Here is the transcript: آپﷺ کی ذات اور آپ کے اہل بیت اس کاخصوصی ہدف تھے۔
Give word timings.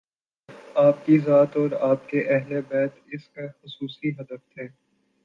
آپﷺ 0.75 1.05
کی 1.05 1.17
ذات 1.17 1.57
اور 1.57 1.91
آپ 1.91 2.09
کے 2.09 2.23
اہل 2.29 2.61
بیت 2.67 2.91
اس 3.05 3.27
کاخصوصی 3.29 4.09
ہدف 4.09 4.49
تھے۔ 4.53 4.67